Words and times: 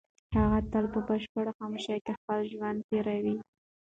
هغه 0.37 0.59
تل 0.71 0.85
په 0.93 0.99
بشپړه 1.07 1.51
خاموشۍ 1.57 1.99
کې 2.05 2.13
خپل 2.19 2.39
ژوند 2.51 2.79
تېروي. 2.89 3.35